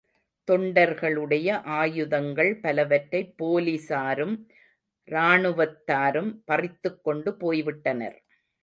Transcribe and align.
தொண்டர்களுடைய 0.47 1.49
ஆயுதங்கள் 1.63 2.59
பலவற்றைப் 2.59 3.33
போலிஸாரும் 3.43 4.35
ராணுவத்தாரும் 5.07 6.31
பறித்துக் 6.45 7.03
கொண்டு 7.03 7.31
போய்விட்டனர். 7.39 8.17